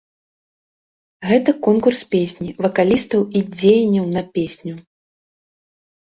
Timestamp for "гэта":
1.31-1.51